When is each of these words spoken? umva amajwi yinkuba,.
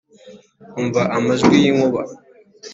umva 0.79 1.01
amajwi 1.15 1.55
yinkuba,. 1.63 2.01